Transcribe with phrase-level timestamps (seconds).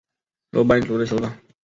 [0.49, 1.31] 楼班族的酋长。